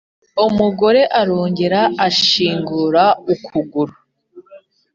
[0.47, 3.03] Umugore arongera ashingura
[3.33, 3.95] ukuguru